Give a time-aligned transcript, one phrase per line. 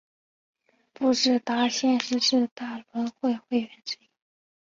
[0.95, 4.09] 富士达现时是大轮会会员之一。